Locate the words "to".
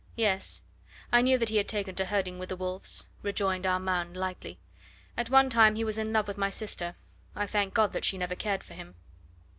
1.93-2.05